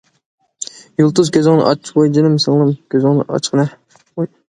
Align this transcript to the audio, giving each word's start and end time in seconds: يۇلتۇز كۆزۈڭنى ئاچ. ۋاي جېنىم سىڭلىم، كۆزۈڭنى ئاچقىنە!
يۇلتۇز 1.01 1.29
كۆزۈڭنى 1.35 1.67
ئاچ. 1.67 1.93
ۋاي 2.01 2.11
جېنىم 2.17 2.41
سىڭلىم، 2.47 2.75
كۆزۈڭنى 2.97 3.31
ئاچقىنە! 3.33 3.71